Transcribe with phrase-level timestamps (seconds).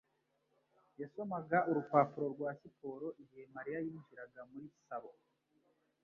[1.01, 5.11] yasomaga urupapuro rwa siporo igihe Mariya yinjiraga muri salo.